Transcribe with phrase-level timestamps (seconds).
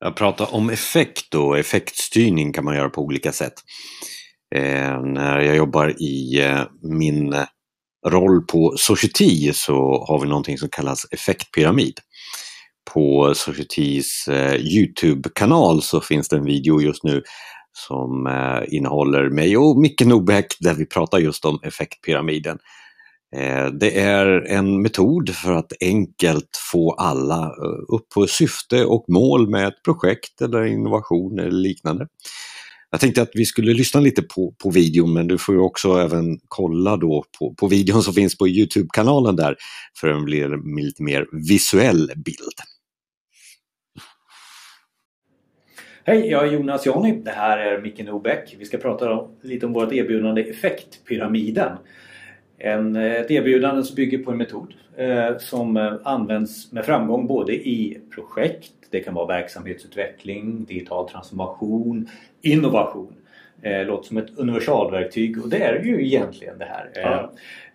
[0.00, 3.52] Jag pratar om effekt och effektstyrning kan man göra på olika sätt.
[4.54, 7.34] Eh, när jag jobbar i eh, min
[8.06, 11.98] roll på Society så har vi någonting som kallas effektpyramid.
[12.92, 17.22] På Societys eh, Youtube-kanal så finns det en video just nu
[17.72, 22.58] som eh, innehåller mig och Micke Nobäck där vi pratar just om effektpyramiden.
[23.36, 29.04] Eh, det är en metod för att enkelt få alla eh, upp på syfte och
[29.08, 32.06] mål med ett projekt eller innovation eller liknande.
[32.90, 35.98] Jag tänkte att vi skulle lyssna lite på, på videon men du får ju också
[35.98, 39.56] även kolla då på, på videon som finns på Youtube-kanalen där
[40.00, 42.54] för en blir lite mer visuell bild.
[46.04, 47.12] Hej, jag är Jonas Jonny.
[47.12, 48.56] Det här är Micke Nobäck.
[48.58, 51.76] Vi ska prata lite om vårt erbjudande Effektpyramiden.
[52.62, 57.52] En, ett erbjudande som bygger på en metod eh, som eh, används med framgång både
[57.52, 62.08] i projekt, det kan vara verksamhetsutveckling, digital transformation,
[62.42, 63.14] innovation.
[63.62, 66.90] Eh, låter som ett universalverktyg och det är ju egentligen det här.
[66.94, 67.30] Ja.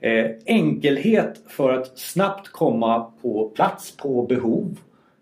[0.09, 4.80] Eh, enkelhet för att snabbt komma på plats på behov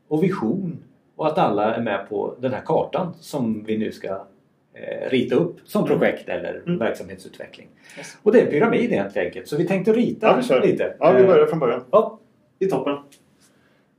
[0.08, 0.78] och vision
[1.16, 4.22] och att alla är med på den här kartan som vi nu ska eh,
[5.10, 6.78] rita upp som projekt eller Mm.
[6.78, 7.68] verksamhetsutveckling.
[8.24, 10.62] Och det är en pyramid helt enkelt så vi tänkte rita Ja, vi kör.
[10.62, 10.96] lite.
[11.00, 11.82] Ja, vi Eh, börjar från början.
[11.92, 12.20] Ja,
[12.60, 12.98] I toppen.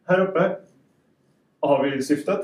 [0.07, 0.57] Här uppe
[1.61, 2.41] har vi syftet.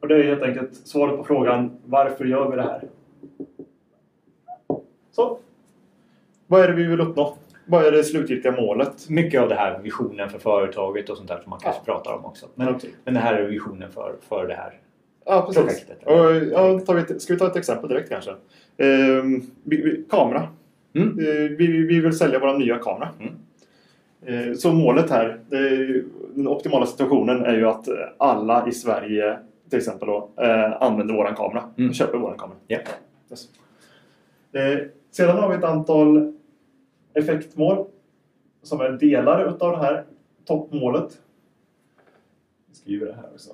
[0.00, 2.82] Och det är helt enkelt svaret på frågan varför gör vi det här?
[5.10, 5.38] Så.
[6.46, 7.36] Vad är det vi vill uppnå?
[7.66, 9.08] Vad är det slutgiltiga målet?
[9.08, 12.24] mycket av det här visionen för företaget och sånt där som man kanske pratar om
[12.24, 12.46] också.
[12.54, 14.80] Men, Ja, men det här är visionen för, för det här.
[15.24, 15.62] Ja, precis.
[15.62, 16.06] Projektet.
[16.06, 18.30] Och, ja, tar vi ska vi ta ett exempel direkt kanske?
[18.76, 20.48] Ehm, vi, vi, kamera.
[20.94, 21.08] Mm.
[21.18, 23.08] Eh, vi, vi vill sälja våra nya kamera.
[23.20, 23.32] Mm.
[24.50, 26.02] Eh, Så målet här, det
[26.34, 29.38] den optimala situationen är ju att eh, alla i Sverige
[29.70, 31.64] till exempel då, eh, använder våran kamera.
[31.78, 31.92] Mm.
[31.92, 32.58] Köper våran kamera.
[32.66, 32.78] Ja.
[33.30, 33.48] Yes.
[35.10, 36.32] Sedan har vi ett antal
[37.14, 37.86] effektmål
[38.62, 40.04] som är delar utav det här
[40.44, 41.20] toppmålet.
[42.66, 43.50] Jag skriver det här också.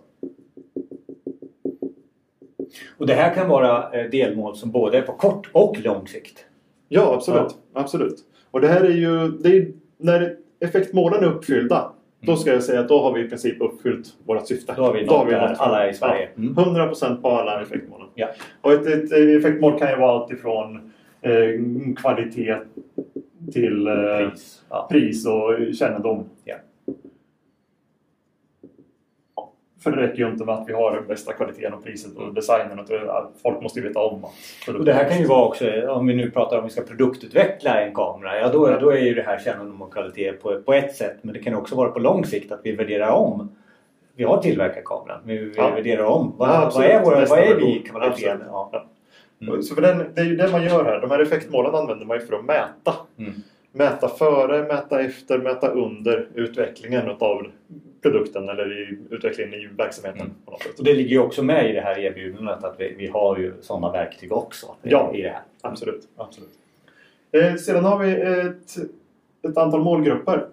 [2.99, 6.45] Och det här kan vara eh, delmål som både är på kort och lång sikt.
[6.89, 7.57] Ja, absolut.
[7.73, 8.17] absolut.
[8.51, 9.29] Och det här är ju...
[9.29, 9.69] Det är,
[9.99, 14.07] när effektmålen är uppfyllda då ska jag säga att då har vi i princip uppfyllt
[14.27, 14.75] vårt syfte.
[14.77, 16.29] Då har vi nått där, nått alla i Sverige.
[16.35, 16.55] Ja, Mm.
[16.55, 18.09] 100% på alla effektmålen.
[18.15, 18.29] Ja.
[18.61, 22.57] Och ett, ett effektmål kan ju vara allt ifrån eh, kvalitet
[23.53, 24.63] till eh, Pris.
[24.69, 24.89] Ja.
[24.91, 26.25] pris och kännedom.
[26.45, 26.55] Ja.
[29.37, 29.53] Ja,
[29.83, 32.35] För det räcker ju inte med att vi har den bästa kvaliteten och priset och
[32.35, 32.79] designen.
[32.79, 35.89] Att att folk måste ju veta om att Och det här kan ju vara också,
[35.89, 38.41] om vi nu pratar om vi ska produktutveckla en kamera.
[38.41, 41.17] Ja, då, då är ju det här kännedom och kvalitet på, på ett sätt.
[41.23, 43.49] Men det kan också vara på lång sikt att vi värderar om.
[44.17, 45.71] Vi har tillverkat kameran, men vi Ja.
[45.71, 46.35] värderar om.
[46.37, 48.43] Vad, Ja, vad, är, våra, vad är vi i kvaliteten?
[48.47, 48.85] Ja.
[49.43, 49.63] Mm.
[49.63, 51.01] Så för den, det är ju det man gör här.
[51.01, 52.95] De här effektmålen använder man ju för att mäta.
[53.19, 53.33] Mm.
[53.73, 57.47] Mäta före, mäta efter, mäta under utvecklingen av
[58.03, 60.21] produkten eller i utvecklingen i verksamheten.
[60.21, 60.33] Mm.
[60.45, 60.79] På något sätt.
[60.79, 63.53] Och det ligger ju också med i det här erbjudandet att vi, vi har ju
[63.61, 65.13] sådana verktyg också Ja.
[65.15, 65.43] i det här.
[65.61, 66.09] Absolut.
[66.17, 66.51] absolut.
[67.33, 68.77] Eh, sedan har vi ett,
[69.51, 70.47] ett antal målgrupper.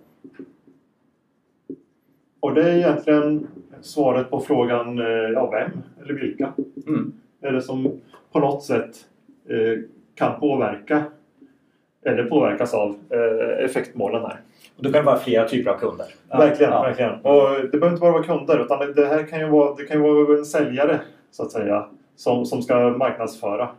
[2.40, 3.48] Och det är egentligen
[3.82, 5.72] svaret på frågan eh, ja, vem
[6.04, 6.54] eller vilka
[6.88, 7.14] Mm.
[7.42, 9.06] är det som på något sätt
[9.50, 9.80] eh,
[10.16, 11.04] kan påverka
[12.06, 14.40] eller påverkas av eh, effektmålen här.
[14.78, 16.06] Och då kan det vara flera typer av kunder.
[16.30, 16.82] Verkligen, Ja.
[16.84, 17.12] verkligen.
[17.12, 19.98] Och det behöver inte bara vara kunder utan det- här kan ju vara, det kan
[20.04, 21.00] ju vara en säljare
[21.32, 21.86] så att säga
[22.16, 23.70] som, som ska marknadsföra.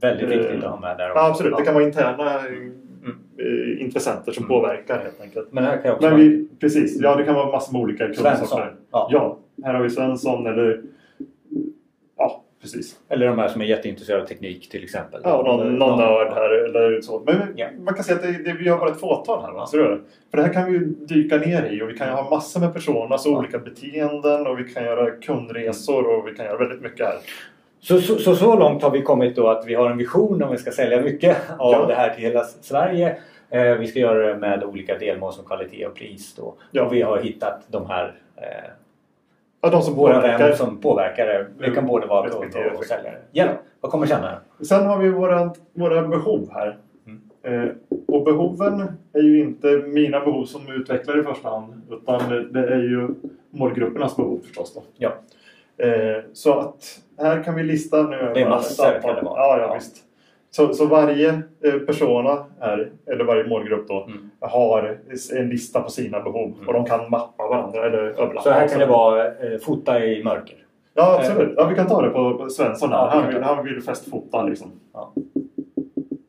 [0.00, 1.18] Väldigt Eh, viktigt att ha med där också.
[1.22, 2.72] Ja, absolut, det kan vara interna Mm.
[3.38, 4.48] eh, intressenter som Mm.
[4.48, 5.48] påverkar helt enkelt.
[5.52, 8.06] Men det här kan också Men vi, precis, ja det kan vara massor med olika
[8.06, 8.72] kundsorter.
[8.92, 9.08] Ja.
[9.12, 10.82] Ja, här har vi Svensson eller
[12.64, 12.96] precis.
[13.08, 15.20] Eller de här som är jätteintresserade av teknik till exempel.
[15.24, 17.22] Ja, någon, någon nörd här eller så.
[17.26, 17.66] Men Ja.
[17.78, 19.52] man kan säga att det, det, vi har bara ett fåtal här.
[19.52, 19.66] Va?
[19.66, 19.98] Så det är det.
[20.30, 22.60] För det här kan vi ju dyka ner i och vi kan ju ha massor
[22.60, 23.38] med personer, alltså Ja.
[23.38, 27.16] olika beteenden och vi kan göra kundresor och vi kan göra väldigt mycket här.
[27.80, 30.50] Så, så, så, så långt har vi kommit då att vi har en vision om
[30.52, 31.86] vi ska sälja mycket av Ja.
[31.86, 33.16] det här till hela Sverige.
[33.50, 36.34] Eh, vi ska göra det med olika delmål som kvalitet och pris.
[36.34, 36.54] Då.
[36.70, 36.82] Ja.
[36.84, 38.70] Och vi har hittat de här eh,
[39.64, 40.48] Ja, de som våra påverkar.
[40.48, 41.46] vem som påverkar det.
[41.58, 43.16] Det kan både vara kund Respektive och säljare.
[43.32, 43.48] Ja,
[43.80, 44.38] vad kommer känna?
[44.68, 46.78] Sen har vi våra, våra behov här.
[47.06, 47.20] Mm.
[47.62, 47.70] Eh,
[48.08, 48.82] och behoven
[49.12, 51.82] är ju inte mina behov som utvecklare i första hand.
[51.90, 52.20] Utan
[52.52, 53.08] det, är ju
[53.50, 54.74] målgruppernas behov förstås.
[54.74, 54.82] Då.
[54.96, 55.12] Ja.
[55.86, 58.30] Eh, så att här kan vi lista nu.
[58.34, 59.40] Det är massor, kan det vara.
[59.40, 59.74] Ja, ja, Ja.
[59.74, 59.96] visst.
[60.56, 61.28] Så, så varje
[61.64, 64.30] eh, persona, är, eller varje målgrupp då, Mm.
[64.40, 64.98] har
[65.36, 68.40] en lista på sina behov och de kan mappa varandra eller överlappa.
[68.40, 70.56] Så här kan det vara eh, fota i mörker.
[70.94, 71.54] Ja, absolut.
[71.56, 72.98] Ja, vi kan ta det på Svensson här.
[72.98, 74.70] Ja, han, vill, han vill festfota liksom.
[74.92, 75.12] Ja.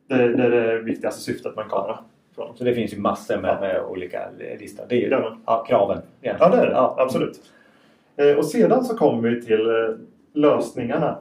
[0.08, 1.98] Det, det är det viktigaste syftet med en kamera.
[2.36, 4.20] Ja, Så det finns ju massor med, med olika
[4.60, 4.84] listor.
[4.88, 5.64] Det är ju Ja.
[5.68, 5.98] kraven.
[6.20, 6.78] ja det är det.
[6.78, 7.40] Absolut.
[8.16, 9.96] Eh, och sedan så kommer vi till eh,
[10.34, 11.18] lösningarna.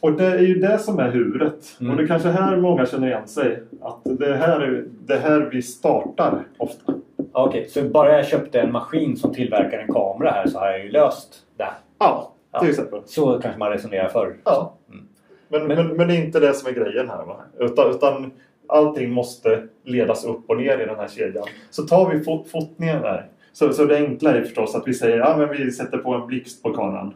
[0.00, 1.76] Och det är ju det som är huvudet.
[1.80, 1.90] Mm.
[1.90, 3.62] Och det är kanske här många känner igen sig.
[3.80, 6.94] Att det här är det här vi startar ofta.
[7.32, 10.84] Okej, så bara jag köpte en maskin som tillverkar en kamera här så har jag
[10.84, 11.68] ju löst det.
[11.98, 12.70] Ja, till Ja.
[12.70, 13.00] exempel.
[13.06, 14.36] Så kanske man resonerar förr.
[14.44, 14.74] Ja.
[14.92, 15.04] Mm.
[15.48, 17.24] Men, Men- men, men det är inte det som är grejen här.
[17.24, 17.36] Va?
[17.58, 18.30] Utan, utan
[18.66, 21.46] allting måste ledas upp och ner i den här kedjan.
[21.70, 23.26] Så tar vi fot, fotningen där.
[23.52, 26.14] Så, så det enkla är förstås att vi säger att ja, men vi sätter på
[26.14, 27.14] en blixt på kameran.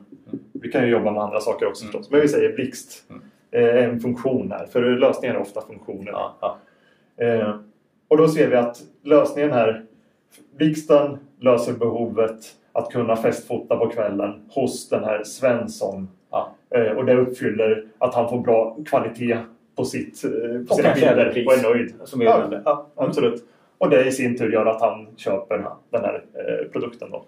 [0.63, 1.93] Vi kan ju jobba med andra saker också Mm.
[1.93, 2.11] förstås.
[2.11, 3.05] Men vi säger blixt.
[3.11, 3.23] Mm.
[3.51, 4.67] Eh, en funktion här.
[4.67, 6.13] För lösningen är ofta funktioner.
[6.13, 6.59] Ja, ja.
[7.25, 7.55] Eh,
[8.09, 9.85] och då ser vi att lösningen här,
[10.57, 12.41] blixten löser behovet
[12.73, 16.09] att kunna festfota på kvällen hos den här Svensson.
[16.31, 16.53] Ja.
[16.71, 19.39] Eh, och det uppfyller att han får bra kvalitet
[19.77, 21.95] på, sitt, eh, på Och sina bilder och är nöjd.
[22.05, 22.49] Som är Ja.
[22.65, 22.87] ja.
[22.95, 23.45] Absolut.
[23.79, 27.11] Och det i sin tur gör att han köper den här eh, produkten.
[27.11, 27.25] Då.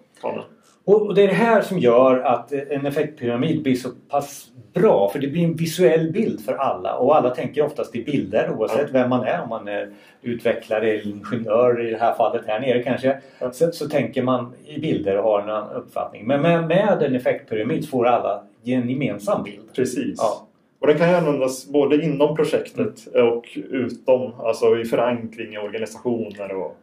[0.85, 5.09] Och det är det här som gör att eh, en effektpyramid blir så pass bra.
[5.09, 6.95] För det blir en visuell bild för alla.
[6.95, 9.41] Och alla tänker oftast i bilder oavsett vem man är.
[9.41, 13.21] Om man är utvecklare eller ingenjör i det här fallet här nere kanske.
[13.51, 16.27] Så, så tänker man i bilder och har en uppfattning.
[16.27, 19.73] Men med, med en effektpyramid får alla en gemensam bild.
[19.75, 20.15] Precis.
[20.17, 20.47] Ja.
[20.79, 24.33] Och den kan ju användas både inom projektet och utom.
[24.39, 26.77] Alltså i förankring i organisationer och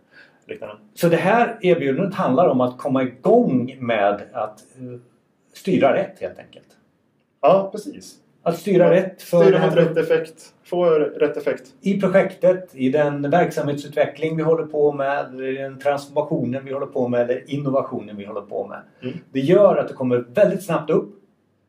[0.53, 0.77] liknande.
[0.95, 5.01] Så det här erbjudandet handlar om att komma igång med att eh,
[5.53, 6.69] styra rätt helt enkelt.
[7.41, 8.19] Ja, precis.
[8.43, 10.55] Att styra rätt för Styra mot rätt effekt.
[10.65, 11.75] Få rätt effekt.
[11.81, 17.09] i projektet, i den verksamhetsutveckling vi håller på med, i den transformationen vi håller på
[17.09, 18.81] med, eller innovationen vi håller på med.
[19.03, 19.15] Mm.
[19.33, 21.15] Det gör att det kommer väldigt snabbt upp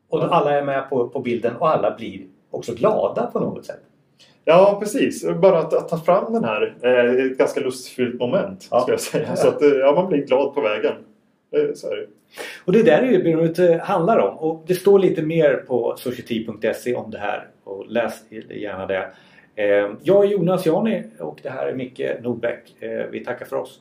[0.08, 3.80] och alla är med på, på bilden och alla blir också glada på något sätt.
[4.44, 5.24] Ja, precis.
[5.40, 8.68] Bara att, att ta fram den här är ett ganska lustfyllt moment.
[8.70, 8.80] Ja.
[8.80, 9.36] Ska jag säga.
[9.36, 10.92] Så att eh, ja, man blir glad på vägen.
[11.56, 12.06] Eh, Så är det.
[12.64, 14.38] Och det är erbjudandet eh, handlar om.
[14.38, 17.48] Och det står lite mer på society.se om det här.
[17.64, 18.14] Och läs
[18.50, 19.10] gärna det.
[19.56, 22.82] Eh, Jag är Jonas Jani och det här är Micke Nordbäck.
[22.82, 23.80] Eh, Vi tackar för oss.